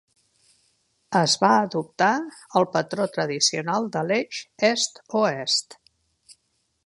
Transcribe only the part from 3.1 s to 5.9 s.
tradicional de l"eix est-oest.